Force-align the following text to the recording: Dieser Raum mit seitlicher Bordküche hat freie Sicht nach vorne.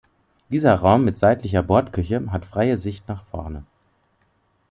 Dieser 0.49 0.73
Raum 0.73 1.05
mit 1.05 1.19
seitlicher 1.19 1.61
Bordküche 1.61 2.31
hat 2.31 2.45
freie 2.47 2.79
Sicht 2.79 3.07
nach 3.07 3.23
vorne. 3.25 3.63